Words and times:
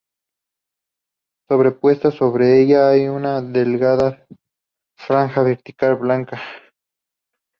Sobrepuesta 1.47 2.09
sobre 2.09 2.59
ellas 2.59 2.85
hay 2.87 3.07
una 3.07 3.39
delgada 3.39 4.25
franja 4.97 5.43
vertical 5.43 5.95
blanca. 5.97 6.41